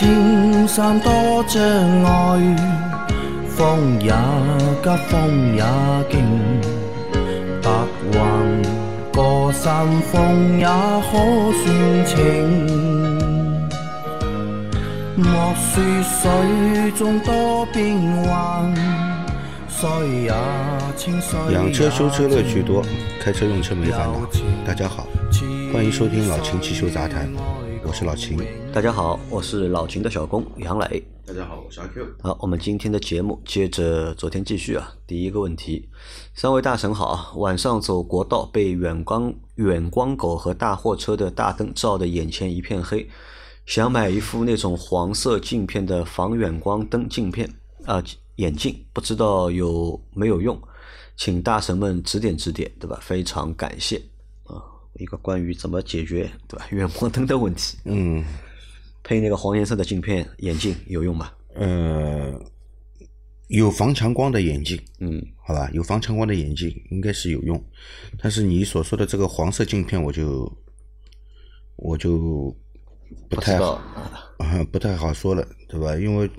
[0.00, 1.12] 青山多
[1.46, 1.62] 障
[2.04, 2.56] 碍，
[3.46, 4.10] 风也
[4.82, 5.62] 急，风也
[6.08, 6.24] 劲，
[7.60, 7.70] 白
[8.10, 8.62] 云
[9.12, 12.16] 过山峰也可算情。
[15.16, 18.74] 莫说水中多变幻，
[19.68, 19.90] 水
[20.22, 20.32] 也
[20.96, 22.90] 清，水也养车修车乐趣多静，
[23.22, 24.22] 开车用车没烦恼。
[24.66, 25.06] 大家好，
[25.74, 27.30] 欢迎收听老秦汽修杂谈，
[27.90, 28.38] 我是老秦。
[28.72, 31.02] 大家好，我是老秦的小工杨磊。
[31.26, 32.06] 大家好，我是阿 Q。
[32.22, 34.94] 好，我们今天的节目接着昨天继续啊。
[35.08, 35.88] 第一个问题，
[36.32, 43.10] 三位大神好啊，晚上走国道被远光远光狗和大货车的大灯照得眼前一片黑，
[43.66, 47.52] 想买一副那种黄色镜片的防远光灯镜片
[47.86, 48.00] 啊、
[48.36, 50.56] 眼镜，不知道有没有用，
[51.16, 52.96] 请大神们指点指点，对吧？
[53.02, 54.02] 非常感谢啊，
[55.00, 57.78] 一个关于怎么解决对吧远光灯的问题。
[57.84, 58.22] 嗯，
[59.02, 61.32] 配那个黄颜色的镜片眼镜有用吗？
[61.54, 62.40] 呃，
[63.48, 67.60] 有防强光的眼镜，嗯，好吧，有防强光的眼镜应该是有用，
[68.20, 70.50] 但是你所说的这个黄色镜片，我就
[71.76, 72.54] 我就
[73.28, 73.72] 不太好，
[74.38, 75.96] 啊，不太好说了，对吧？
[75.96, 76.30] 因为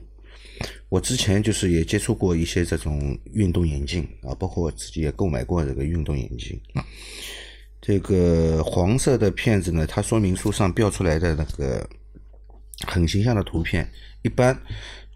[0.88, 6.62] 我之前就是也接触过一些这种运动眼镜啊，包括我自己也购买过这个运动眼镜。
[7.82, 11.90] 这个黄色的片子呢，它说明书上标出来的那个
[12.86, 13.90] 很形象的图片，
[14.22, 14.56] 一般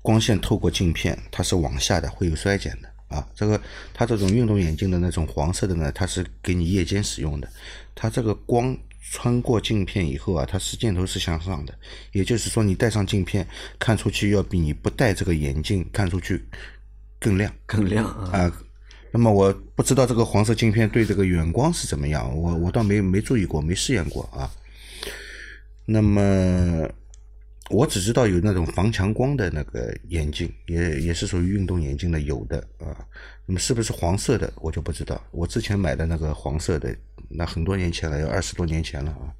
[0.02, 3.28] 光线透过镜片，它是往下的，会有衰减的啊。
[3.36, 3.62] 这个
[3.94, 7.48] 它这种运动眼镜的那种黄色的呢，它是给你夜间使用的，
[7.94, 8.76] 它这个光
[9.12, 11.74] 穿过镜片以后啊，它视箭头是向上的，
[12.14, 16.44] 也就是说你戴上镜片看出去要比你不戴这个眼镜看出去
[17.20, 17.54] 更亮。
[17.68, 18.40] 更亮啊。
[18.40, 18.52] 啊，
[19.16, 24.52] 那么我不知道这个黄色镜片对这个远光是怎么样，我我倒没没注意过，没试验过啊。
[25.86, 26.86] 那么
[27.70, 33.08] 我只知道有那种防强光的那个眼镜，也也是属于运动眼镜的，有的啊。
[33.46, 35.24] 那么是不是黄色的，我就不知道。
[35.32, 36.94] 我之前买的那个黄色的，
[37.30, 39.32] 那很多年前了，有二十多年前了啊。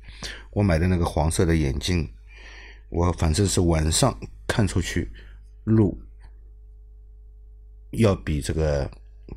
[0.52, 2.10] 我买的那个黄色的眼镜，
[2.88, 5.12] 我反正是晚上看出去
[5.66, 6.00] 路
[7.92, 8.90] 要比这个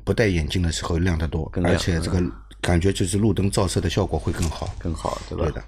[0.03, 2.21] 不戴眼镜的时候亮得多，更而且这个
[2.61, 4.73] 感觉就是路灯照射的效果会更好。
[4.79, 5.45] 更好，对吧？
[5.45, 5.63] 对的。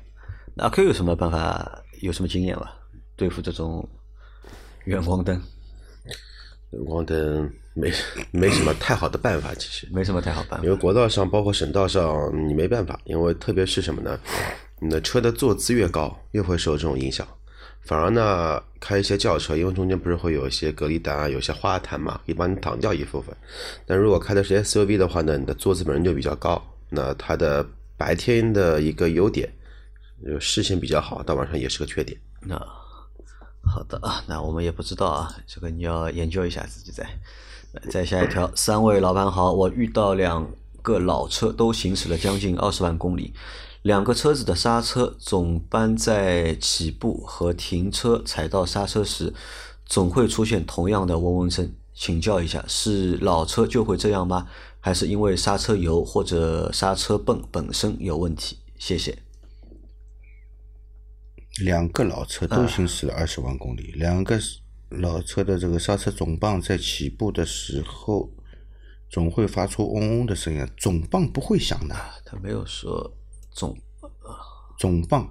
[0.53, 1.81] 那阿 Q 有什么办法？
[2.01, 2.67] 有什么经验吗？
[3.15, 3.87] 对付这种
[4.85, 5.39] 远光灯，
[6.71, 7.91] 远光灯没
[8.31, 10.65] 没什么太好的办法，其实，没什么太好办法。
[10.65, 14.19] 因为国道上包括省道上你没办法，因为特别是什么呢？
[14.79, 17.27] 你的车的坐姿越高，越会受这种影响。
[17.83, 23.35] 反而呢，开一些轿车，因为中间不是会有一些隔离带啊，有些花坛嘛，可以帮你挡掉一部分。
[23.85, 27.65] 但如果开的是 SUV 的话呢，你的坐姿本身就比较高，那它的
[27.97, 29.51] 白天的一个优点，
[30.25, 32.19] 就视线比较好，到晚上也是个缺点。
[32.41, 32.55] 那
[33.63, 37.05] 好的啊，那我们也不知道啊，这个你要研究一下自己再。
[37.89, 40.45] 再下一条，三位老板好，我遇到两
[40.81, 43.33] 个老车都行驶了将近二十万公里，
[43.81, 49.33] 两个车子的刹车总班在起步和停车踩到刹车时，
[49.85, 51.73] 总会出现同样的嗡嗡声。
[51.93, 54.47] 请教一下，是老车就会这样吗？
[54.79, 58.57] 还是因为刹车油或者刹车泵本身有问题？
[58.79, 59.19] 谢谢。
[61.63, 64.39] 两个老车都行驶了二十万公里，两个
[64.89, 68.31] 老车的这个刹车总泵在起步的时候
[69.11, 71.95] 总会发出嗡嗡的声音，总泵不会响的，
[72.25, 73.13] 他没有说
[73.51, 73.77] 总
[74.79, 75.29] 总泵，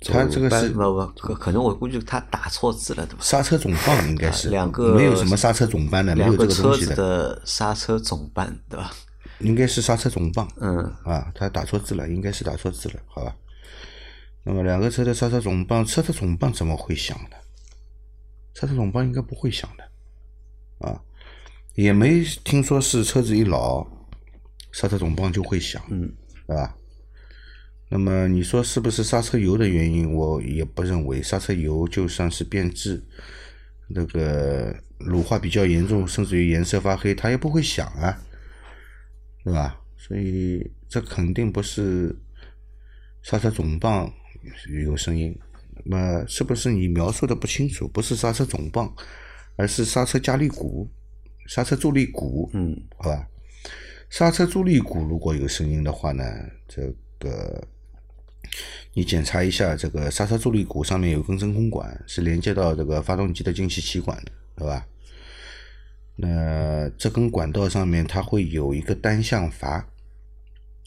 [0.00, 3.18] 他这个是不不，可可能我估计他打错字了，对吧？
[3.20, 8.90] 刹车总泵应该是啊两个没有什么刹车总泵的，没有这个东西的，子的刹车总泵，对吧？
[9.40, 10.48] 应该是刹车总泵。
[10.56, 13.36] 嗯，啊，他打错字了，应该是打错字了，好吧？
[14.42, 17.36] 那么两个车的刹车总泵，刹车总泵怎么会响呢？
[18.54, 21.00] 刹车总泵应该不会响的，啊，
[21.78, 23.86] 也没听说是车子一老，
[24.72, 26.12] 刹车总泵就会响，嗯，
[26.44, 26.74] 对吧？
[27.88, 30.12] 那么你说是不是刹车油的原因？
[30.12, 33.00] 我也不认为，刹车油就算是变质，
[33.86, 38.20] 那个乳化比较严重，甚至于颜色发黑，它也不会响啊，
[39.44, 39.80] 对吧？
[39.96, 42.12] 所以这肯定不是
[43.22, 44.12] 刹车总泵
[44.84, 45.32] 有声音。
[45.84, 47.86] 那么是不是你描述的不清楚？
[47.86, 48.92] 不是刹车总泵，
[49.54, 50.90] 而是刹车加力鼓、
[51.48, 53.26] 刹车助力鼓，嗯，好吧？
[54.10, 56.22] 刹车助力鼓如果有声音的话呢，
[56.68, 57.66] 这个
[58.92, 64.86] 你检查一下，这个刹车助力鼓上面有根真空管，是连接到这个发动机的进气歧管的，对吧？
[66.16, 69.88] 那这根管道上面它会有一个单向阀，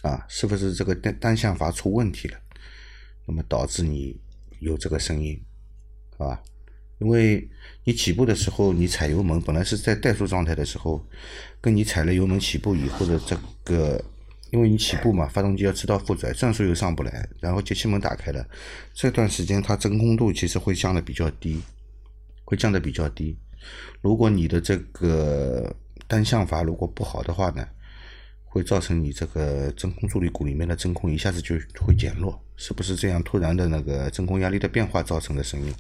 [0.04, 2.38] 啊，是不是这个单单向阀出问题了？
[3.26, 4.20] 那么导致你
[4.60, 5.42] 有这个声音，
[6.18, 6.44] 好吧？
[7.02, 7.50] 因为
[7.84, 11.04] 你起步的时候，你踩油门本来是在怠速状态的时候，
[11.60, 14.00] 跟你踩了油门起步以后的这个，
[14.52, 18.48] 因为你起步嘛，发动机要吃到负载，转速又上不来，然后节气门打开了，
[18.94, 21.60] 这段时间它真空度其实会降的比较低，
[22.46, 23.36] 会降的比较低。
[24.02, 25.76] 如果你的这个
[26.08, 27.68] 单向阀如果不好的话呢，
[28.44, 35.74] 会造成你这个真空助力鼓里面的真空一下子就会减弱，是不是这样突然的那个真空压力的变化造成的声音？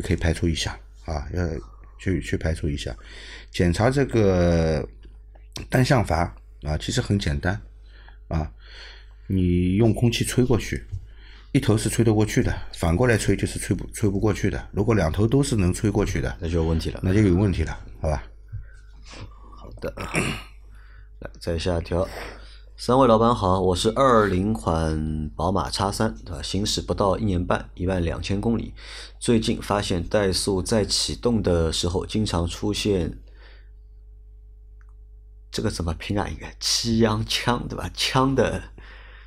[0.00, 1.46] 你可以排除一下啊，要
[1.98, 2.96] 去去排除一下，
[3.52, 4.88] 检查这个
[5.68, 7.60] 单向阀啊，其实很简单
[8.28, 8.50] 啊，
[9.26, 10.82] 你用空气吹过去，
[11.52, 14.68] 一头是吹得过去的，反过来吹就是吹不吹不过去的。
[14.72, 17.00] 如果两头都是能吹过去的，那就有问题了。
[17.02, 18.22] 那就有问题了，好吧？
[19.54, 19.92] 好的，
[21.18, 22.08] 来再下一条。
[22.82, 26.42] 三位老板好，我是二零款宝马叉三，对吧？
[26.42, 28.72] 行驶不到一年半，一万两千公里。
[29.18, 33.18] 最近发现怠速在启动的时候，经常出现
[35.52, 36.26] 这个怎么拼啊？
[36.26, 37.90] 应该气央枪，对吧？
[37.92, 38.62] 枪的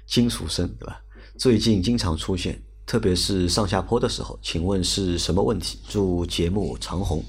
[0.07, 0.99] 金属声，对吧？
[1.37, 5.77] 最近经常出现，特别是上下坡的时候，请问是什么问题？
[5.87, 7.23] 祝节目长红。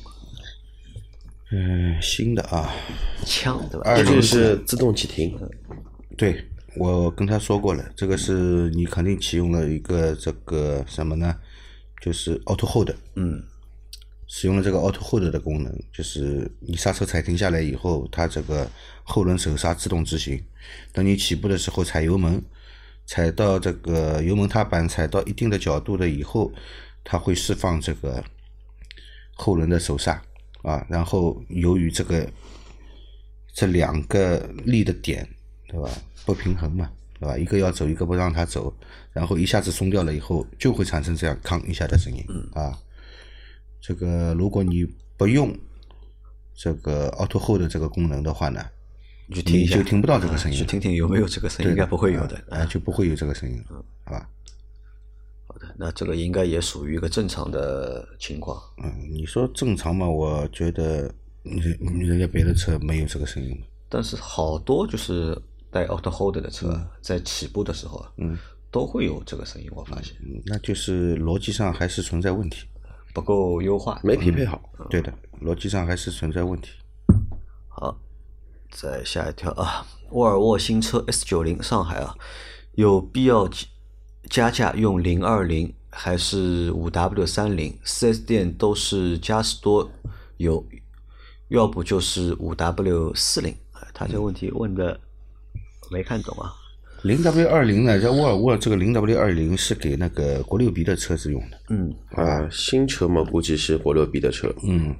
[1.52, 2.72] 嗯，新的啊，
[3.26, 3.90] 枪对吧？
[3.90, 5.38] 二就是自动启停，
[6.16, 6.44] 对，
[6.76, 11.36] 我跟他说过了，这个是你肯定启用了一个这个什么呢？
[12.00, 13.42] 就是 Auto Hold，嗯，
[14.28, 18.70] 使用了这个 Auto Hold 的功能，就是你刹车踩停下来以后，它这个
[19.02, 20.40] 后轮手刹自动执行。
[20.92, 22.42] 等你起步的时候踩油门，
[23.06, 26.52] 踩到这个油门踏板踩到一定的角度了以后，
[27.02, 28.22] 它会释放这个
[29.34, 30.22] 后轮的手刹
[30.62, 32.30] 啊，然后由于这个
[33.52, 35.28] 这两个力的点，
[35.74, 35.90] 对吧？
[36.24, 36.88] 不平衡嘛，
[37.18, 37.36] 对吧？
[37.36, 38.72] 一个要走，一个不让它走，
[39.12, 42.78] 然后一下子松掉了以后，就会产生这样“吭”一下的声音啊。
[43.80, 44.86] 这个如果你
[45.16, 45.52] 不用
[46.54, 48.64] 这个 Auto Hold 这个功能的话呢，
[49.26, 52.40] 你去听一下，就听不到这个声音了去听听有没有这个声音，应该不会有的。
[52.50, 54.30] 啊，就不会有这个声音了，好吧？
[55.48, 58.62] 好的，那这个应该也属于一个正常的情况。
[58.80, 60.08] 嗯，你说正常嘛？
[60.08, 61.12] 我觉得
[61.42, 63.60] 人人家别的车没有这个声音。
[63.88, 65.36] 但是好多就是
[65.74, 68.38] 带 Auto Hold 的车，在起步的时候啊，嗯，
[68.70, 69.68] 都会有这个声音。
[69.72, 72.68] 我发现嗯那就是逻辑上还是存在问题。
[73.12, 74.00] 不够优化。
[74.04, 74.60] 没匹配好。
[74.88, 76.70] 对的，逻辑上还是存在问题。
[77.68, 77.96] 好，
[78.70, 82.14] 再下一条啊，沃尔沃新车 S 九零上海啊，
[82.74, 83.66] 有必要加
[84.30, 87.76] 加价用零二零还是五 W 三零？
[87.84, 89.90] 四 S 店都是嘉实多
[90.36, 90.64] 有，
[91.48, 93.52] 要不就是五 W 四零。
[93.72, 95.00] 哎他这个问题问的
[95.90, 96.52] 没看懂啊。
[97.02, 101.60] 零 W 二零呢，在沃尔沃这个零 W 二零是给那个国六 B 的车子用的。
[101.68, 104.54] 嗯，啊，新车嘛，估计是国六 B 的车。
[104.62, 104.96] 嗯，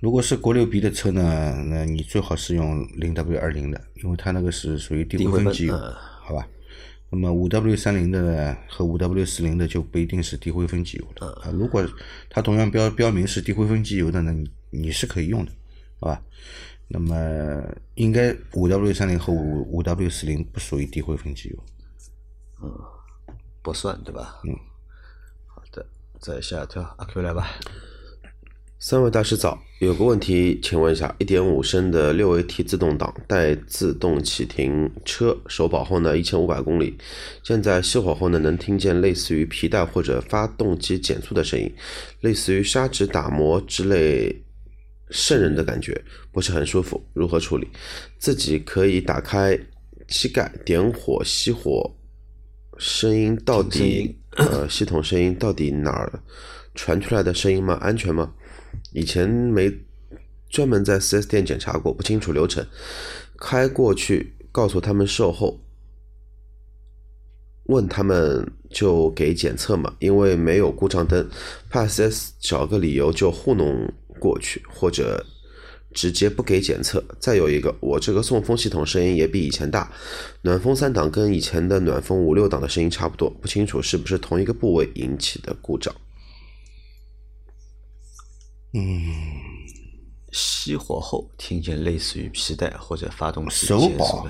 [0.00, 6.48] 如果是国六 B 的车呢，那你最好是用零 W 二零的，因为它那个是属于低灰分机油，嗯好吧？
[7.10, 11.50] 那么五 W 三零的呢和五 W 四零的就不一定是低灰分机油的啊。
[11.52, 11.86] 如果
[12.30, 15.52] 它同样标标明是低灰分机油的呢，你你是可以用的，
[16.00, 16.22] 好吧？
[16.88, 17.62] 那么
[17.94, 21.56] 应该五 W 三零和五五 W 四零不属于低灰分机油。
[22.62, 22.72] 嗯
[23.60, 24.40] 不算对吧？
[24.44, 24.54] 嗯，
[25.46, 25.84] 好的，
[26.18, 27.50] 再下一条，阿 Q 来吧。
[28.78, 36.96] 三位大师早，有个问题，请问一下，一点五升的六 AT 自动挡带自动启停车，首保后呢一千五百公里，
[37.42, 41.74] 现在熄火后呢能听见类似于皮带或者发动机减速的声音，
[42.20, 44.44] 类似于砂纸打磨之类
[45.10, 46.00] 瘆人的感觉，
[46.32, 47.68] 不是很舒服，如何处理？
[48.18, 49.58] 自己可以打开
[50.08, 51.94] 膝盖点火熄火，
[52.78, 56.22] 声音到底呃系统声音到底哪儿
[56.74, 57.74] 传出来的声音吗？
[57.80, 58.34] 安全吗？
[58.92, 59.72] 以前没
[60.48, 62.64] 专门在 4S 店检查过，不清楚流程。
[63.38, 65.60] 开过去告诉他们售后，
[67.64, 71.28] 问他们就给检测嘛，因为没有故障灯，
[71.68, 75.24] 怕 4S 找个理由就糊弄过去，或者
[75.94, 77.02] 直接不给检测。
[77.18, 79.90] 再有一个，我这个送风系统声音也比以前大，
[80.42, 85.94] 暖风三档跟以前的暖风五六档的声音差不多，不清楚是不是同一个部位引起的故障。
[88.74, 89.14] 嗯
[90.30, 94.28] 熄火后听见类似于皮带或者发动机首减速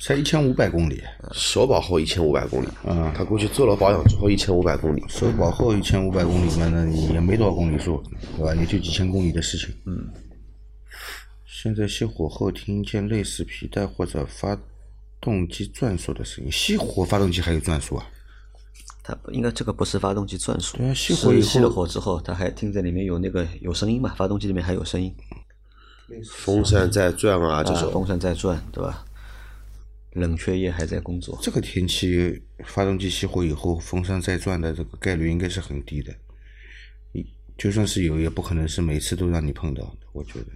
[0.00, 1.02] 才一千五百公里，
[1.32, 8.02] 首保后一千五百公里，嗯，他过去做了保养之后一千五百公里，首保后一千五百公里嘛，那也没多少公里数，
[8.38, 8.54] 对吧？
[8.54, 9.68] 也就几千公里的事情。
[9.84, 10.08] 嗯。
[11.44, 14.58] 现在熄火后听见类似皮带或者发
[15.20, 18.06] 动机转速的声音，熄火发动机还有转速啊？
[19.02, 25.14] 它不应该这个不是发动机转速，对啊熄火以后熄了火之后，它还听着里面有那个有声音嘛，发动机里面还有声音，
[26.26, 29.04] 风扇在转啊，这啊，风扇在转，对吧？
[30.12, 36.14] 冷却液还在工作，这个天气，发动机熄火以后，风扇再转的这个概率应该是很低的。
[37.56, 40.46] 就算是有，也不可能是每次都让你碰到，我觉得。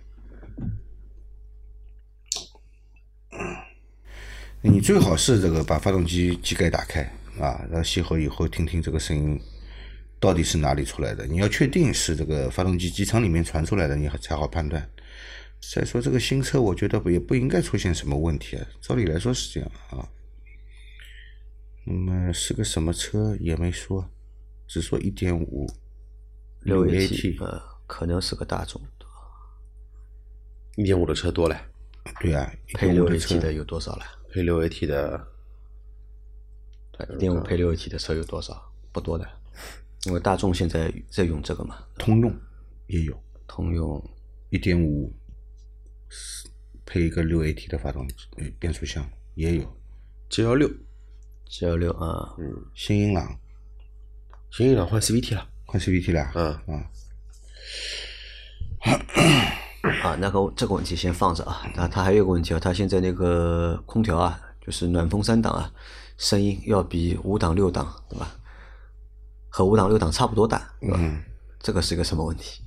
[4.62, 7.02] 你最好是这个把发动机机盖打开
[7.38, 9.38] 啊，然后熄火以后听听这个声音
[10.18, 11.26] 到底是哪里出来的。
[11.26, 14.88] 你要确定是这个发动机机舱里面传出来的，你才好判断。
[15.72, 20.08] 再说这个新车，我觉得也不应该出现什么问题啊，照理来说是这样啊。
[21.86, 24.08] 那么是个什么车也没说，
[24.66, 25.66] 只说一点五
[26.60, 28.80] 六 AT 呃，可能是个大众，
[30.76, 31.60] 一点五的车多了，
[32.20, 34.04] 对啊，配六 AT 的有多少了？
[34.32, 35.28] 配六 AT 的
[37.14, 38.72] 一点五配六 AT 的车有多少？
[38.92, 39.28] 不多的，
[40.06, 42.34] 因为大众现在在用这个嘛，通用
[42.86, 44.02] 也有通用
[44.50, 45.12] 一点五
[46.86, 49.76] 配一个六 AT 的发动机呃变速箱也有
[50.28, 50.68] ，G 幺六
[51.48, 52.34] ，G 幺六啊，
[52.74, 53.38] 新英朗。
[54.50, 56.90] 新英朗换 CVT 了，换 CVT 了，嗯啊，
[60.04, 61.68] 啊，那个这个问题先放着啊。
[61.74, 65.72] 那它还有个问题啊，它现在那个空调啊，就是暖风三档啊，
[66.18, 68.36] 声音要比五档六档，对吧？
[69.48, 70.96] 和五档六档差不多大，对吧？
[71.00, 71.22] 嗯。
[71.60, 72.62] 这个是一个什么问题？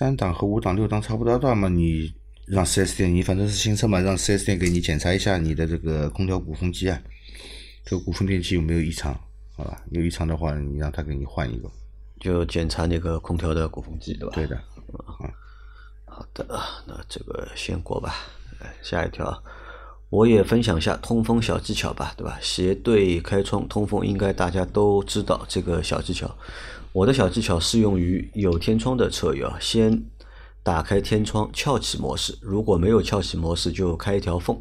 [0.00, 2.10] 三档和五档、六档差不多大嘛，你
[2.46, 6.98] 让 4S 店，你反正是新车嘛，让 4S 店给你检查一下你的这个空调鼓风机啊，
[7.84, 9.12] 这个鼓风电器有没有异常，
[9.54, 9.82] 好吧？
[9.90, 11.70] 有异常的话，你让他给你换一个。
[12.18, 14.32] 就检查那个空调的鼓风机，对吧？
[14.34, 15.30] 对的，嗯
[16.06, 16.46] 好的，
[16.86, 18.14] 那这个先过吧。
[18.58, 19.30] 来下一条，
[20.10, 22.36] 我也分享一下通风小技巧吧，对吧？
[22.42, 26.36] 斜对开窗通风，应该大家都知道这个小技巧。
[26.92, 30.04] 我的小技巧适用于有天窗的车友，先
[30.64, 34.60] 打开天窗翘起模式，如果没有翘起模式，就开一条缝，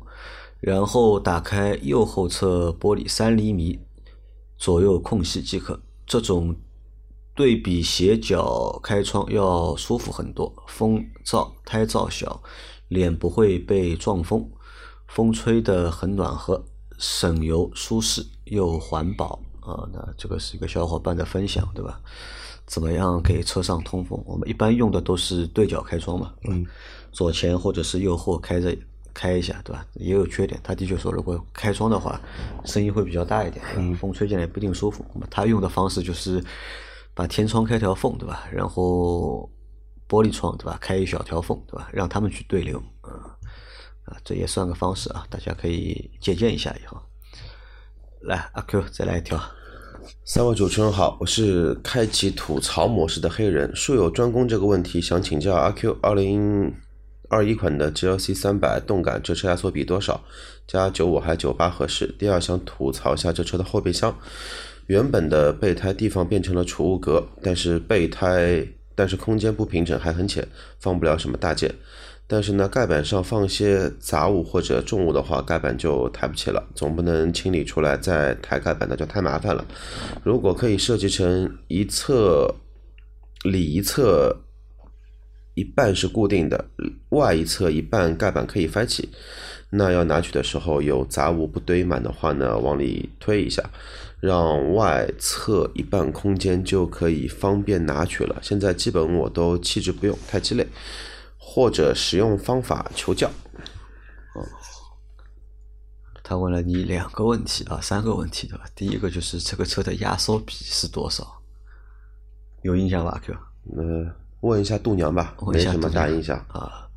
[0.59, 3.79] 然后打开右后侧玻璃三厘米
[4.55, 5.81] 左右空隙即可。
[6.05, 6.55] 这种
[7.33, 12.43] 对比斜角开窗要舒服很多，风噪胎噪小，
[12.87, 14.47] 脸不会被撞风，
[15.09, 16.63] 风吹得很暖和，
[16.97, 19.87] 省油舒适又环保啊。
[19.91, 21.99] 那这个是一个小伙伴的分享，对吧？
[22.65, 24.21] 怎么样给车上通风？
[24.27, 26.63] 我们一般用的都是对角开窗嘛，嗯，
[27.11, 28.77] 左前或者是右后开着
[29.11, 29.83] 开一下，对吧？
[29.95, 32.21] 也有缺点，他的确说，如果开窗的话，
[32.65, 35.03] 声音会比较大一点，嗯，风吹进来不一定舒服。
[35.31, 36.43] 他用的方式就是
[37.15, 38.47] 把天窗开条缝，对吧？
[38.51, 39.49] 然后
[40.07, 40.77] 玻璃窗，对吧？
[40.79, 41.89] 开一小条缝，对吧？
[41.91, 43.35] 让他们去对流，啊、
[44.09, 46.97] 啊，这也算个方式啊，大家可以借鉴一下以后。
[48.21, 49.41] 来，阿 Q 再来一条。
[50.25, 56.73] 三位主持人好，我是开启吐槽模式的黑人，术有专攻这个问题，想请教阿 Q，二零
[57.29, 60.21] 二一款的 GLC 三百动感这车压缩比多少？
[60.67, 62.07] 加九五还九八合适？
[62.19, 64.15] 第二想吐槽一下这车的后备箱，
[64.87, 70.47] 原本的备胎地方变成了储物格，但是备胎但是空间不平整，还很浅，
[70.79, 71.73] 放不了什么大件。
[72.31, 79.65] 但是呢，盖板上放些杂物或者重物的话，盖板就抬不起了，总不能清理出来再抬盖板，那就太麻烦了。
[80.23, 82.53] 如果可以设计成一侧
[83.43, 84.43] 里一侧
[85.55, 86.69] 一半是固定的，
[87.09, 89.09] 外一侧一半盖板可以翻起，
[89.71, 93.67] 那要拿取的时候有杂物不堆满的话呢，往里推一下，
[94.19, 98.37] 让外侧一半空间就可以方便拿取了。
[98.43, 100.67] 现在基本我都弃之不用，太鸡肋。
[101.51, 103.27] 或者使用方法求教。
[104.35, 104.45] 哦
[106.21, 108.63] 他问了你两个问题啊，三个问题对吧？
[108.75, 111.41] 第一个就是这个车的压缩比是多少？
[112.61, 113.33] 有印象吧阿 Q？
[113.75, 116.37] 呃，问一下度娘吧，问一下没什么大印象。
[116.49, 116.87] 啊，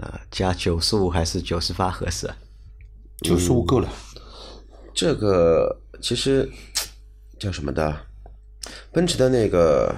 [0.00, 2.36] 啊，加九十五还是九十八合适啊？
[3.22, 3.88] 九十五够了。
[4.94, 6.46] 这个其实
[7.38, 8.04] 叫什么的？
[8.92, 9.96] 奔驰的那个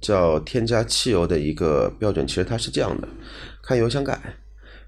[0.00, 3.08] 叫添加汽油的一个标准，其实它是这样的：
[3.62, 4.18] 看油箱盖，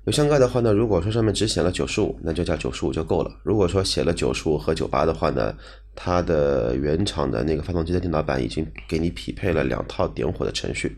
[0.04, 3.30] 油箱盖的话呢，如果说上面只写了九十五，那就加九十五就够了。
[3.42, 5.54] 如果说写了九十五和九八的话呢，
[5.94, 10.96] 它的原厂的那个发动机的电脑板已经给你匹配了两套点火的程序，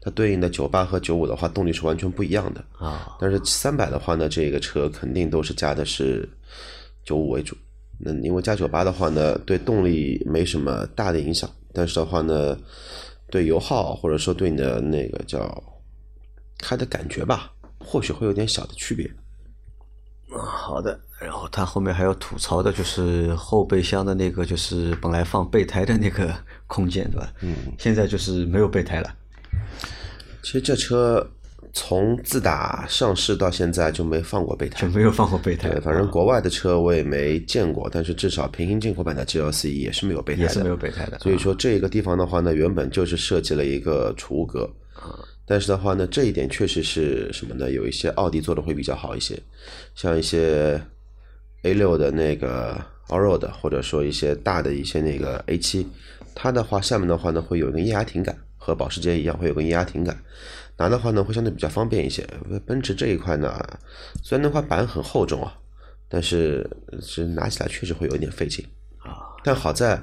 [0.00, 2.64] 它对应的九八和九五的话，动力是完全不一样的。
[2.78, 6.28] 啊，但是三百的话呢，这个车肯定都是加的是
[7.04, 7.56] 九五为主。
[8.02, 12.56] 那因为加九八的话呢，对动力没什么大的影响，但是的话呢，
[13.30, 15.62] 对油耗或者说对你的那个叫
[16.58, 19.10] 开的感觉吧，或许会有点小的区别。
[20.32, 26.32] 好的，然后他后面还要吐槽的，就是后备箱的那个，就是本来放备胎的那个
[26.68, 27.32] 空间，对吧？
[27.40, 29.12] 嗯，现在就是没有备胎了。
[30.42, 31.28] 其实这车
[31.72, 34.80] 从自打上市到现在就没放过备胎。
[34.80, 41.18] 就，没有放过备胎，对，反正国外的车我也没见过，但是至少平行进口版的 GLC 也是没有备胎的，也是没有备胎的。
[41.18, 44.68] 所以说这个地方的话呢，原本就是设计了一个储物格，
[45.46, 47.70] 但是的话呢，这一点确实是什么呢？
[47.70, 49.38] 有一些奥迪做的会比较好一些，
[49.94, 50.80] 像一些
[51.62, 55.86] A 六的那个 Allroad，或者说一些大的一些那个 A 七，
[56.34, 60.16] 它的话下面的话呢会有一个液压挺杆，和保时捷一样会有个液压挺杆，
[60.80, 62.26] 拿的话呢会相对比较方便一些。
[62.66, 63.62] 奔驰这一块呢，
[64.24, 65.52] 虽然那块板很厚重啊，
[66.08, 66.68] 但是
[67.02, 68.64] 是拿起来确实会有一点费劲
[68.96, 69.12] 啊。
[69.44, 70.00] 但好在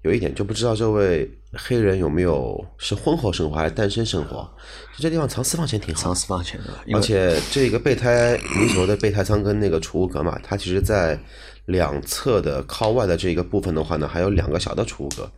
[0.00, 4.50] 有一点，就不知道这位黑人有没有是婚后生活还是单身生活？
[4.96, 11.18] 就这地方藏私房钱挺好藏，私房钱的，而且这个备胎泥球的备胎仓跟那个储物格嘛，它其实在
[11.66, 15.30] 两侧的靠外的这个部分的话呢，还有两个小的储物格，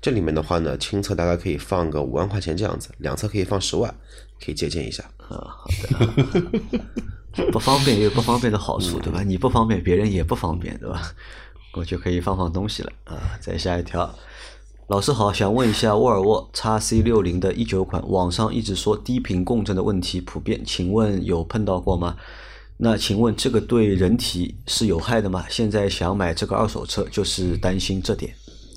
[0.00, 3.92] 这里面的话呢，亲测大概可以放个五万块钱这样子，两侧可以放十万，
[4.44, 5.04] 可以借鉴一下。
[5.28, 9.22] 啊，好的， 不方便也有不方便的好处，对吧？
[9.22, 11.02] 你不方便，别人也不方便，对吧？
[11.74, 13.38] 我就可以放放东西了啊。
[13.40, 14.12] 再下一条，
[14.88, 22.16] 老师好，想问一下沃尔沃 x C 六零的一九款，网上一直说低频共振的问题普遍，请问有碰到过吗？
[22.78, 25.46] 那请问这个对人体是有害的吗？
[25.48, 28.34] 现在想买这个二手车，就是担心这点。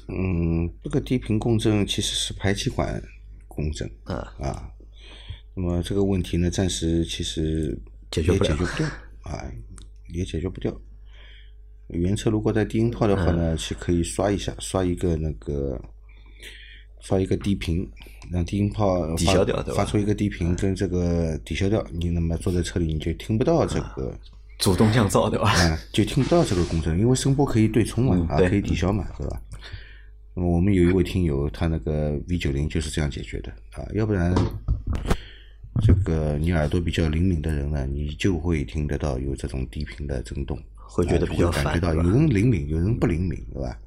[0.07, 3.01] 嗯，这个低频共振其实是排气管
[3.47, 4.69] 共振啊啊。
[5.53, 7.77] 那么这个问题呢，暂时其实
[8.15, 8.87] 也解决不了解决不掉
[9.23, 9.51] 啊，
[10.13, 10.81] 也解决不掉。
[11.89, 15.79] 原车如果带低音炮的话呢，是可以刷一下，刷一个那个
[17.01, 17.89] 刷一个低频，
[18.31, 24.17] 让低音炮抵消掉发出一个低频跟这个抵消掉，你那么坐在车里你就听不到这个。
[24.59, 25.49] 主动降噪，对吧？
[25.49, 29.41] 啊，就听不到这个共振，因为声波可以对冲嘛，啊，可以抵消嘛，对吧？
[30.33, 34.35] 那么我们有一位听友，他那个 V 九零就是这样解决的啊，要不然
[35.81, 43.79] 这个你耳朵比较灵敏的人呢，你就会听得到有这种低频的震动，会觉得啊比较会感觉到有人灵敏，有人不灵敏，对吧？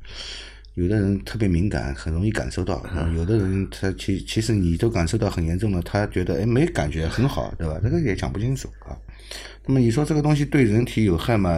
[0.74, 7.78] 有的人特别敏感，很容易感受到；嗯有的人他其其实你都感受到很严重了，他觉得哎没感觉很好，对吧？
[7.82, 8.96] 这个也讲不清楚啊。
[9.66, 11.50] 那么你说这个东西对人体有害吗？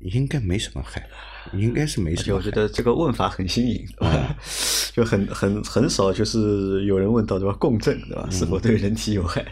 [0.00, 1.04] 应该没什么害，
[1.52, 2.50] 应该是没什么害我觉。
[2.52, 4.36] 得这个问法很新颖，对吧？
[4.94, 7.56] 就很很很少，就是有人问到对吧？
[7.58, 8.28] 共振对吧？
[8.30, 9.44] 是否对人体有害？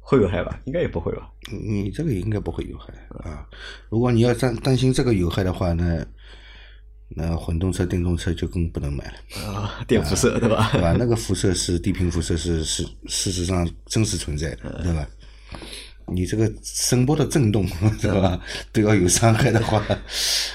[0.00, 0.60] 会有害吧？
[0.64, 1.30] 应该也不会吧？
[1.50, 2.92] 你这个应该不会有害
[3.30, 3.46] 啊。
[3.88, 6.04] 如果你要担担心这个有害的话，那
[7.14, 9.46] 那混动车、电动车就更不能买了。
[9.52, 10.70] 啊，电辐射对吧？
[10.72, 10.94] 对吧？
[10.98, 15.06] 那个辐射是低频辐射是是事实上真实存在的，对吧？
[16.06, 17.66] 你这个声波的震动，
[18.00, 18.38] 对吧？
[18.72, 19.82] 都要有伤害的话，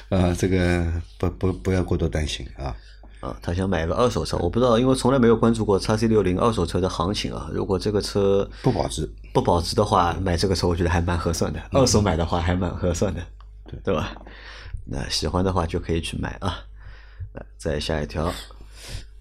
[0.09, 0.85] 啊，这个
[1.17, 2.75] 不不不要过多担心啊。
[3.19, 7.49] 啊，他想买个二手车，我不知道，因为从来没有关注过叉 C 六零二手车的行情啊。
[7.51, 11.59] 如果这个车不保值，不保值的话，买这个车我觉得还蛮合算的。
[11.71, 13.21] 二手买的话还蛮合算的，
[13.65, 14.13] 对对吧？
[14.89, 16.65] 那喜欢的话就可以去买啊。
[17.33, 18.33] 来，再下一条，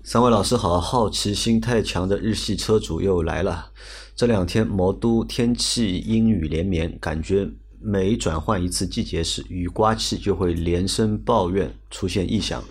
[0.04, 3.72] 三位老师好，好奇心太强的日系车主又来了。
[4.14, 7.48] 这两天魔都天气阴雨连绵，感觉
[7.80, 12.62] 每转换一次季节时，雨刮器就会连声抱怨出现异响。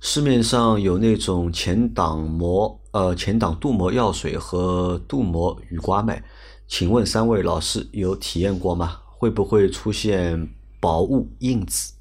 [0.00, 6.22] 市面上有那种前挡膜呃前挡镀膜药水和镀膜雨刮麦，
[6.68, 8.98] 请问三位老师有体验过吗？
[9.18, 11.94] 会不会出现薄雾印子？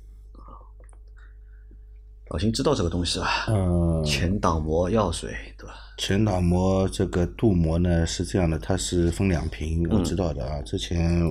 [2.35, 3.45] 老邢知道这个东西吧？
[3.47, 5.73] 嗯，前挡膜药水对吧？
[5.97, 10.61] 前挡膜这个镀膜呢是这样的，它是分两瓶，我知道的啊。
[10.63, 11.25] 之前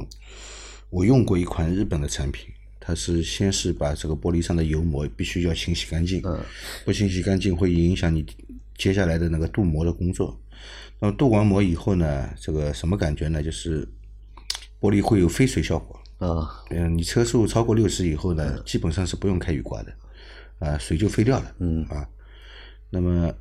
[0.88, 2.48] 我用过一款日本的产品，
[2.80, 6.40] 它是先是把这个玻璃上的油膜必须要清洗干净，嗯
[6.86, 8.24] 不清洗干净会影响你
[8.78, 10.34] 接下来的那个镀膜的工作。
[11.00, 13.42] 那么镀完膜以后呢，这个什么感觉呢？
[13.42, 13.86] 就是
[14.80, 16.00] 玻璃会有飞水效果。
[16.16, 19.92] 啊，嗯，你车速超过六十以后呢，基本上是不用开雨刮的，
[20.64, 21.54] 啊，水就废掉了。
[21.58, 22.08] 嗯啊，
[22.90, 23.32] 那么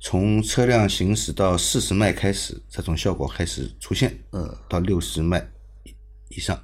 [0.00, 4.16] 从车辆行驶到四十迈开始，这种效果开始出现。
[4.32, 5.44] 嗯，到六十迈
[6.28, 6.62] 以上，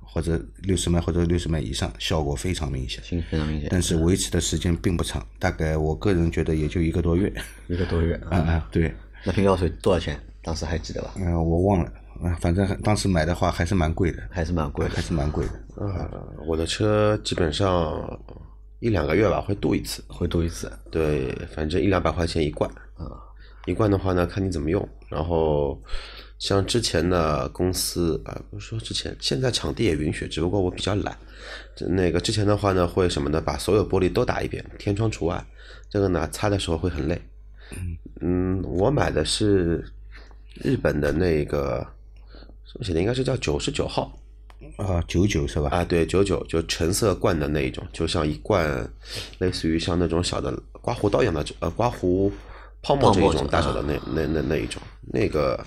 [0.00, 3.02] 或者六十迈或者六十迈以上，效果非常明显。
[3.02, 3.68] 行，非常明显。
[3.70, 7.32] 但是维持的时间并不长，大概我个人觉得也就一个多月。
[7.68, 10.20] 一个多月 啊啊，对，那瓶药水多少钱？
[10.42, 11.14] 当时还记得吧？
[11.16, 11.90] 嗯、我忘了，
[12.22, 15.02] 啊，反正当时买的话还是蛮贵的，还是蛮贵的还。
[15.02, 15.52] 是蛮贵的。
[15.76, 16.08] 呃，
[16.46, 18.20] 我的车基本上
[18.80, 20.70] 一两个月吧会镀一次，会镀一次。
[20.90, 22.70] 对，反正一两百块钱一罐。
[22.96, 23.10] 啊，
[23.66, 24.88] 一罐的话呢，看你怎么用。
[25.08, 25.80] 然后
[26.38, 31.16] 像之前的，公司啊，不是说之前，现在场地也允许，只不过我比较懒。
[31.74, 33.40] 这那个之前的话呢，会什么呢？
[33.40, 35.44] 把所有玻璃都打一遍，天窗除外。
[35.90, 37.20] 这个呢，擦的时候会很累。
[38.20, 39.84] 嗯，我买的是
[40.62, 41.86] 日本的那个，
[42.74, 44.12] 上面写的应该是叫九十九号
[44.76, 45.68] 啊，九九是吧？
[45.70, 48.90] 啊，对，九九就橙色罐的那一种，就像一罐，
[49.38, 52.32] 类似于像那种小的刮胡刀一样的，呃，刮胡
[52.82, 55.64] 泡沫这一种大小的那那那那一种，那个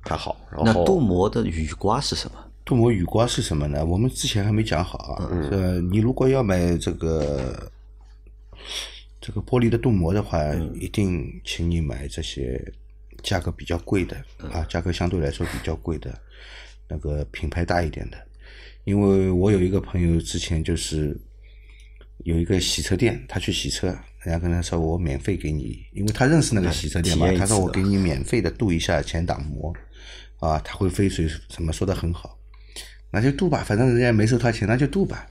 [0.00, 0.40] 还好。
[0.50, 2.38] 然后那后镀膜的雨刮是什么？
[2.64, 3.84] 镀膜雨刮是什么呢？
[3.84, 5.28] 我们之前还没讲好啊。
[5.50, 7.70] 呃，你如果要买这个
[9.20, 10.38] 这个玻璃的镀膜的话，
[10.74, 12.60] 一定请你买这些
[13.22, 14.16] 价格比较贵的
[14.52, 16.16] 啊，价格相对来说比较贵的
[16.90, 18.18] 那个品牌大一点的。
[18.84, 21.16] 因为我有一个朋友之前就是
[22.24, 23.86] 有一个洗车店，他去洗车，
[24.22, 29.72] 人家跟他说我免费给你，因为他认识那个洗车店嘛他说我给你免费的镀一下前挡膜，
[30.40, 32.38] 啊，他会飞水什么说的很好。
[33.12, 35.26] 那就镀吧，反正人家没收他钱，那就镀吧。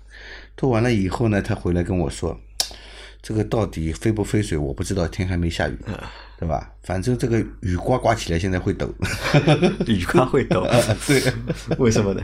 [0.56, 2.40] 镀完了以后呢，他回来跟我说，
[3.22, 5.78] 这个到底飞不飞水我不知道，天还没下雨，
[6.40, 6.72] 对吧？
[6.84, 8.94] 反正这个雨刮刮起来现在会抖，
[9.88, 10.66] 雨刮会抖，
[11.06, 11.22] 对，
[11.78, 12.24] 为什么呢？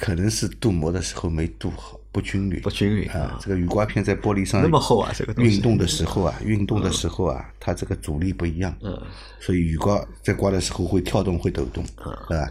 [0.00, 3.38] 可能是镀膜的时候没镀好，不均匀，不均匀啊。
[3.40, 5.52] 这个雨刮片在玻璃上那么厚啊这个东西。
[5.56, 9.00] 运动的时候啊，运动的时候啊，它这个阻力不一样，嗯，
[9.40, 11.82] 所以雨刮在刮的时候会跳动，会抖动，
[12.28, 12.50] 对吧？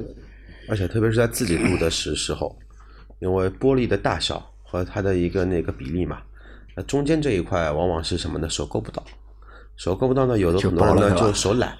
[0.69, 2.57] 而且特别是在自己镀的时时候，
[3.19, 6.21] 因为玻璃的大小和它的一个那个比例嘛，
[6.75, 8.49] 那中间这一块往往是什么呢？
[8.49, 9.03] 手够不到，
[9.77, 11.77] 手够不到呢，有的就很多人呢就手懒，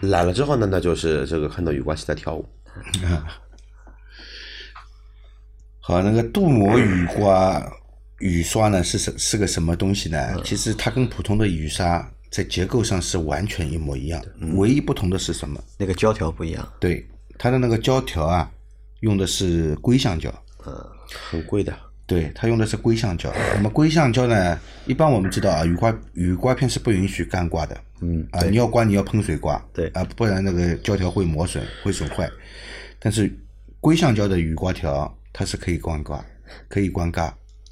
[0.00, 2.46] 懒了之后呢，那就是这个看到雨刮器在跳舞。
[5.80, 7.62] 好，那个镀膜雨刮
[8.18, 10.40] 雨刷呢是什是个什么东西呢？
[10.42, 14.20] 其实它跟普通的雨刷在结构上是完全一模一样，
[14.56, 15.62] 唯一不同的是什么？
[15.78, 17.06] 那个胶条不一样，对，
[17.38, 18.50] 它的那个胶条啊，
[19.00, 20.32] 用的是硅橡胶。
[21.30, 23.32] 很贵的，对，它用的是硅橡胶。
[23.54, 27.74] 那么硅橡胶呢，一般我们知道啊，雨刮雨刮片是不允许干刮的。
[28.02, 29.58] 嗯啊，你要刮你要喷水刮。
[29.72, 32.30] 对啊，不然那个胶条会磨损，会损坏。
[32.98, 33.34] 但是
[33.80, 36.22] 硅橡胶的雨刮条它是可以干刮，
[36.68, 37.24] 可以干刮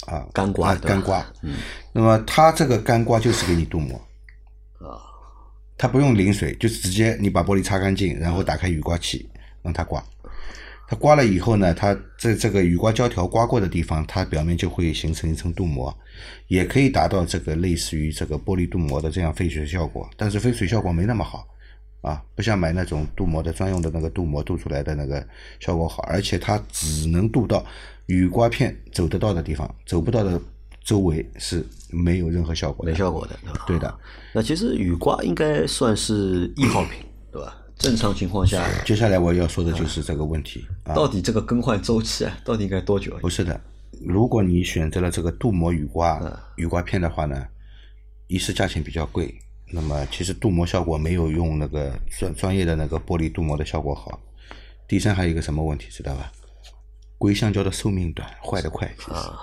[0.06, 1.32] 啊，啊干刮对吧干刮。
[1.42, 1.56] 嗯，
[1.92, 3.96] 那么它这个干刮就是给你镀膜。
[4.78, 4.96] 啊，
[5.76, 9.28] 它不用淋水，就直接你把玻璃擦干净，然后打开雨刮器
[9.62, 10.02] 让它刮。
[10.92, 15.96] 它刮了以后呢，它在这个雨刮胶条刮过的地方，它表面就会形成一层镀膜，
[16.48, 21.48] 也可以达到这个类似于这个玻璃镀膜的这样飞水效果，但是飞水效果没那么好
[22.02, 25.26] 啊，不像买那种镀膜的专用的那个镀膜镀出来的那个
[25.60, 27.64] 效果好，而且它只能镀到
[28.04, 30.38] 雨刮片走得到的地方，走不到的
[30.84, 32.92] 周围是没有任何效果的。
[32.92, 33.34] 没效果的，
[33.66, 33.98] 对的。
[34.34, 37.02] 那其实雨刮应该算是易耗品，
[37.32, 37.56] 对吧？
[37.82, 40.94] 正常情况下，接下来我要说的就是这个问题啊。
[40.94, 43.18] 到底这个更换周期啊，到底应该多久？
[43.18, 43.60] 不是的，
[44.06, 47.44] 如果你选择了这个镀膜雨刮、嗯雨刮片的话呢，
[48.28, 49.34] 一是价钱比较贵，
[49.72, 54.20] 那么其实镀膜效果没有用那个专专业的那个玻璃镀膜的效果好。
[54.86, 56.30] 第三还有一个什么问题知道吧？
[57.18, 58.86] 硅橡胶的寿命短，坏得快。
[59.08, 59.40] 啊，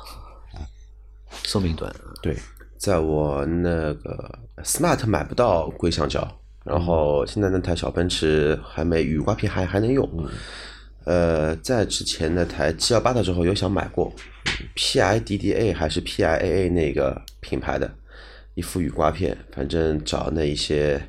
[1.44, 2.38] 寿命短，对，
[2.78, 10.08] 在我那个 Smart 买不到硅橡胶，然后现在那台小奔驰还没雨刮片还还能用。
[11.06, 14.14] 呃，在之前那台 G 幺八的时候有想买过
[14.76, 17.92] ，PIDDA 还是 PIAA 那个品牌的
[18.54, 21.02] 一副雨刮片，反正找那一些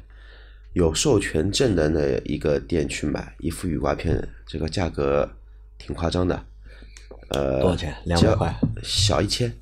[0.72, 5.28] 有授权证的那一个店去买一副雨刮片，这个价格
[5.76, 6.44] 挺夸张的。
[7.30, 9.52] 呃，多少钱200只要块小一千。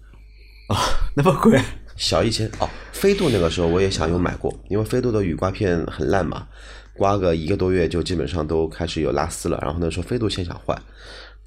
[0.69, 0.77] 啊，
[1.17, 1.61] 那么贵？
[1.97, 6.49] 小一千哦，飞度那个时候我也想有买过，因为飞度的雨刮片很烂嘛，
[6.95, 9.57] 刮个一个多月就基本上都开始有拉丝了。
[9.63, 10.77] 然后那时候飞度先想换，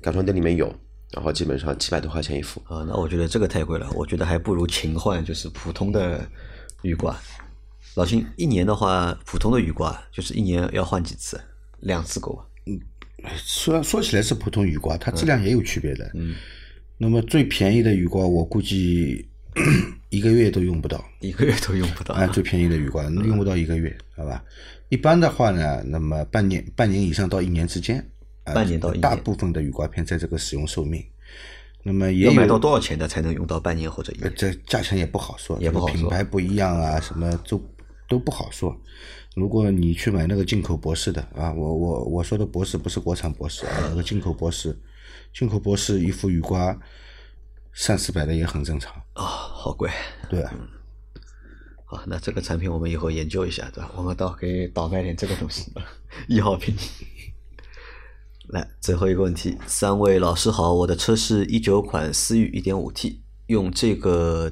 [0.01, 0.73] 改装店里面有，
[1.11, 2.61] 然后基本上七百多块钱一副。
[2.73, 6.25] 啊，那我觉得这个太贵了，我觉得还不如勤换，就是普通的
[6.83, 7.13] 雨刮。
[7.95, 11.37] 老秦，一年的话，普通的雨刮就是一年要换几次？
[11.81, 12.45] 两次够吧？
[13.35, 16.09] 虽然说起来是普通雨刮，它质量也有区别的。
[16.13, 16.33] 嗯，
[16.97, 19.29] 那么最便宜的雨刮，我估计
[20.09, 21.03] 一个月都用不到。
[21.19, 22.15] 一个月都用不到。
[22.15, 24.43] 按最便宜的雨刮用不到一个月，好吧？
[24.89, 27.97] 一般的话呢，那么半年、半年以上到一年之间，
[28.43, 31.03] 啊半年到一年大部分的雨刮片在这个使用寿命。
[31.83, 34.17] 那么也要买到多少钱的才能用到半年或者一？
[34.35, 37.59] 这价钱也不好说，也不好说品牌不一样啊，什么都
[38.07, 38.79] 都不好说。
[39.35, 44.77] 如果你去买那个进口博士的啊，我我我说的博士不是国产博士啊，那个进口博士，
[45.33, 46.77] 进口博士一副雨刮
[47.73, 49.89] 三四百的也很正常，啊，好贵。
[50.29, 50.53] 对啊。
[51.85, 53.91] 好，那这个产品我们以后研究一下，对吧？
[53.95, 55.71] 我们倒可以倒卖点这个东西，
[56.27, 56.75] 一号品。
[58.47, 64.51] 来，最后一个问题，三位老师好，我的车是一九款思域一点五 T，用这个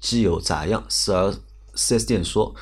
[0.00, 0.84] 机油咋样？
[0.88, 1.40] 四 S
[1.74, 2.54] 四 S 店说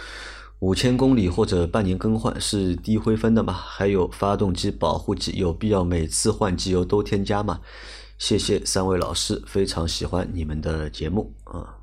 [0.59, 3.53] 五千公里或者半年更换是低灰分的吗？
[3.53, 7.61] 还有发动机保护剂有必要每次换机油都添加吗？
[8.21, 11.75] 谢谢三位老师，非常喜欢你们的节目啊。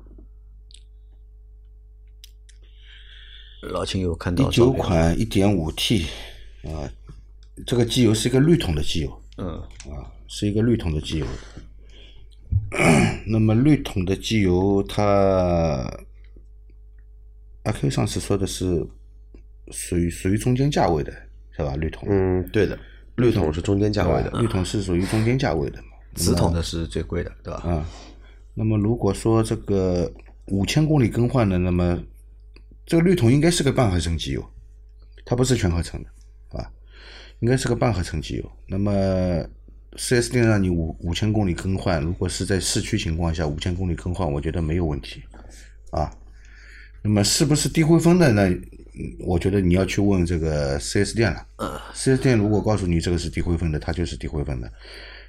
[3.62, 6.06] 老秦有看到一九款一点五 T
[6.62, 6.88] 啊，
[7.66, 9.48] 这个机油是一个绿桶的机油，嗯
[9.92, 11.26] 啊，是一个绿桶的机油。
[13.26, 15.02] 那么绿桶的机油它，
[17.64, 18.86] 阿 Q 上次说的是
[19.72, 21.12] 属于属于中间价位的，
[21.50, 21.74] 是吧？
[21.74, 22.78] 绿桶，嗯，对的，
[23.16, 25.88] 绿桶是中间价位的，绿桶是属于中间价位的嘛？
[26.18, 27.62] 紫桶的是最贵的，对吧？
[27.64, 27.84] 嗯，
[28.54, 30.12] 那么如果说这个
[30.46, 32.02] 五千公里更换的，那么
[32.84, 34.44] 这个绿桶应该是个半合成机油，
[35.24, 36.70] 它不是全合成的，啊，
[37.40, 38.52] 应该是个半合成机油。
[38.66, 38.92] 那么
[39.96, 45.22] 四 S 店让你五五千公里更换，如果是在市区情况下五千公里更换，我觉得没有问题，
[45.90, 46.12] 啊。
[47.00, 48.48] 那么是不是低灰分的呢？
[48.48, 51.46] 嗯我觉得你要去问这个四 S 店了。
[51.94, 54.68] 四 S 店如果告诉你这个是低灰分的，它就是低灰分的。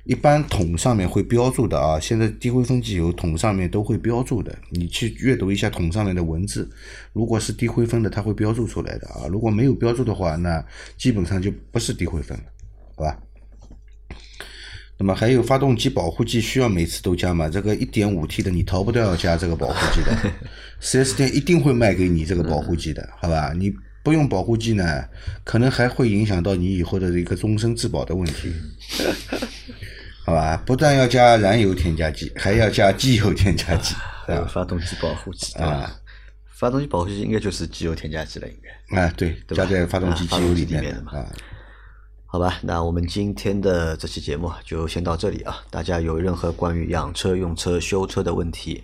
[0.05, 6.69] 一般桶上面会标注的啊，现在低灰分机油桶上面都会标注的，你去阅读一下桶上面的文字，
[7.13, 9.27] 如果是低灰分的，它会标注出来的啊。
[9.29, 10.65] 如果没有标注的话，那
[10.97, 12.43] 基本上就不是低灰分了，
[12.95, 13.19] 好吧？
[14.97, 17.47] 那么还有发动机保护剂需要每次都加吗？
[17.47, 20.33] 这个一点五 T 的你逃不掉要加这个保护剂的，
[20.79, 23.53] 四 S 店一定会卖给你这个保护剂的，好吧？
[23.55, 25.03] 你不用保护剂呢，
[25.43, 28.53] 可能还会影响到你以后的一个终身质保的问题，
[30.25, 30.61] 好吧？
[30.65, 35.95] 不但要加燃油添加剂，还要加机油添加剂，还有发动机保护剂，啊？
[36.59, 39.01] 发动机保护剂应该就是机油添加剂了，应该。
[39.01, 41.31] 啊，对，对加在发动机机油里面的嘛啊。
[42.25, 45.57] 好吧，那我们今天的这期节目就先到这里啊。
[45.71, 48.83] 大家有任何关于养车、用车、修车的问题，